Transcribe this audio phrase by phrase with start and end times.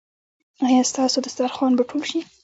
[0.65, 2.19] ایا ستاسو دسترخوان به ټول شي؟